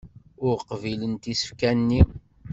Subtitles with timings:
[0.45, 2.01] Ur qbilen isefka-nni.